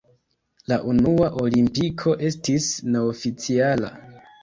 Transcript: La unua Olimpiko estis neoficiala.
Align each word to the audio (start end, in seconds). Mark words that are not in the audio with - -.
La 0.73 0.77
unua 0.93 1.27
Olimpiko 1.45 2.17
estis 2.33 2.73
neoficiala. 2.97 3.97